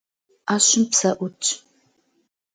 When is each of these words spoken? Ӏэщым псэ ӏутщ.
Ӏэщым 0.47 0.83
псэ 0.91 1.09
ӏутщ. 1.17 1.45